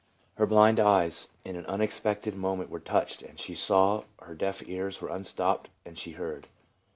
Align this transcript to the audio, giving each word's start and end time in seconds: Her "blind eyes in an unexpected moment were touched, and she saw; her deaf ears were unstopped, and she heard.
Her 0.37 0.47
"blind 0.47 0.79
eyes 0.79 1.27
in 1.45 1.55
an 1.55 1.65
unexpected 1.67 2.33
moment 2.35 2.71
were 2.71 2.79
touched, 2.79 3.21
and 3.21 3.39
she 3.39 3.53
saw; 3.53 4.05
her 4.21 4.33
deaf 4.33 4.63
ears 4.67 4.99
were 4.99 5.09
unstopped, 5.09 5.69
and 5.85 5.95
she 5.95 6.13
heard. 6.13 6.47